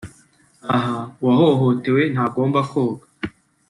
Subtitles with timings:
[0.75, 3.05] Aha uwahohotewe ntagomba koga